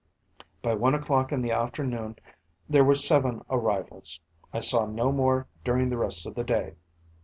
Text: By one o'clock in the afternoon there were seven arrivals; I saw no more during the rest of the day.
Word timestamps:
By 0.63 0.73
one 0.73 0.95
o'clock 0.95 1.31
in 1.31 1.43
the 1.43 1.51
afternoon 1.51 2.15
there 2.67 2.83
were 2.83 2.95
seven 2.95 3.43
arrivals; 3.51 4.19
I 4.51 4.59
saw 4.59 4.87
no 4.87 5.11
more 5.11 5.45
during 5.63 5.89
the 5.91 5.97
rest 5.99 6.25
of 6.25 6.33
the 6.33 6.43
day. 6.43 6.73